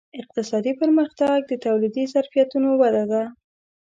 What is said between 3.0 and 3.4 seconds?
ده.